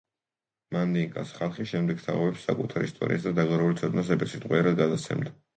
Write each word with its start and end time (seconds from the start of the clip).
მანდინკას 0.77 1.33
ხალხი 1.41 1.67
შემდეგ 1.73 2.01
თაობებს 2.07 2.47
საკუთარ 2.49 2.89
ისტორიას 2.89 3.29
და 3.29 3.37
დაგროვილ 3.41 3.79
ცოდნას 3.83 4.11
ზეპირსიტყვიერად 4.13 4.85
გადასცემდა. 4.85 5.39